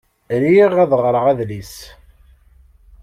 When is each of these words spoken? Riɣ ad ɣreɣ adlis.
Riɣ 0.41 0.73
ad 0.83 0.91
ɣreɣ 1.03 1.25
adlis. 1.31 1.75